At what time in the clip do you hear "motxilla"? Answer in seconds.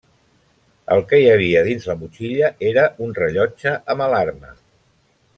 1.99-2.49